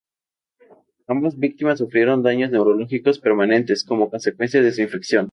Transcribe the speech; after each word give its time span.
Ambas 1.05 1.37
víctimas 1.37 1.77
sufrieron 1.77 2.23
daños 2.23 2.49
neurológicos 2.49 3.19
permanentes 3.19 3.83
como 3.83 4.09
consecuencia 4.09 4.59
de 4.59 4.71
su 4.71 4.81
infección. 4.81 5.29